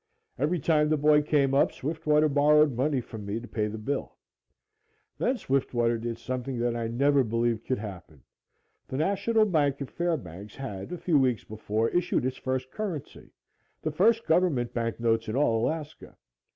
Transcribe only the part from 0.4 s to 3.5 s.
time the boy came up, Swiftwater borrowed money from me to